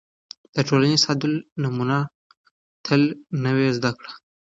[0.55, 1.99] د ټولنیز تعامل نمونې
[2.85, 3.01] تل
[3.45, 4.11] نوې زده کړې